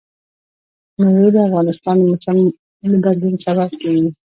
[0.99, 2.37] مېوې د افغانستان د موسم
[2.89, 4.09] د بدلون سبب کېږي.